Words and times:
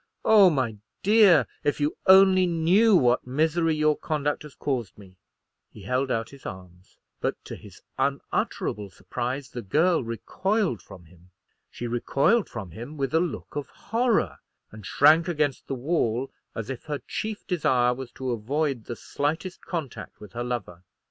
Oh, 0.25 0.49
my 0.49 0.77
dear, 1.03 1.45
if 1.63 1.79
you 1.79 1.95
only 2.07 2.47
knew 2.47 2.95
what 2.95 3.27
misery 3.27 3.75
your 3.75 3.95
conduct 3.95 4.41
has 4.41 4.55
caused 4.55 4.97
me!" 4.97 5.15
He 5.69 5.83
held 5.83 6.09
out 6.09 6.31
his 6.31 6.43
arms, 6.43 6.97
but, 7.19 7.35
to 7.45 7.55
his 7.55 7.83
unutterable 7.99 8.89
surprise, 8.89 9.51
the 9.51 9.61
girl 9.61 10.03
recoiled 10.03 10.81
from 10.81 11.05
him. 11.05 11.29
She 11.69 11.85
recoiled 11.85 12.49
from 12.49 12.71
him 12.71 12.97
with 12.97 13.13
a 13.13 13.19
look 13.19 13.55
of 13.55 13.69
horror, 13.69 14.39
and 14.71 14.87
shrank 14.87 15.27
against 15.27 15.67
the 15.67 15.75
wall, 15.75 16.31
as 16.55 16.71
if 16.71 16.85
her 16.85 17.03
chief 17.07 17.45
desire 17.45 17.93
was 17.93 18.11
to 18.13 18.31
avoid 18.31 18.85
the 18.85 18.95
slightest 18.95 19.63
contact 19.67 20.19
with 20.19 20.33
her 20.33 20.43
lover. 20.43 20.81